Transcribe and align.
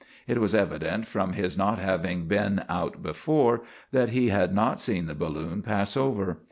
It 0.25 0.39
was 0.39 0.55
evident, 0.55 1.05
from 1.05 1.33
his 1.33 1.59
not 1.59 1.77
having 1.77 2.25
been 2.25 2.63
out 2.67 3.03
before, 3.03 3.61
that 3.91 4.09
he 4.09 4.29
had 4.29 4.51
not 4.51 4.79
seen 4.79 5.05
the 5.05 5.13
balloon 5.13 5.61
pass 5.61 5.95
over. 5.95 6.39